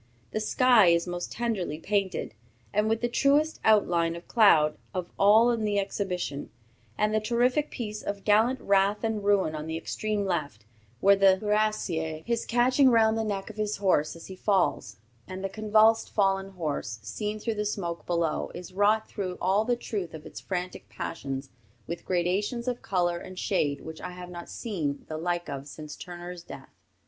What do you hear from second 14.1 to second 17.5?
as he falls, and the convulsed fallen horse, seen